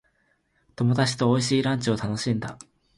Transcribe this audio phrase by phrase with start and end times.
[0.77, 2.57] 友達と美味しいランチを楽しんだ。